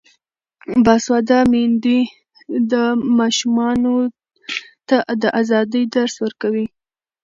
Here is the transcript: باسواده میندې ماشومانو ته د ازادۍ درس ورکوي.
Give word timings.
باسواده 0.85 1.39
میندې 1.51 1.97
ماشومانو 3.19 3.95
ته 4.87 4.97
د 5.21 5.23
ازادۍ 5.39 5.83
درس 5.95 6.15
ورکوي. 6.25 6.65